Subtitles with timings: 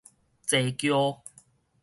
[0.47, 1.21] 坐轎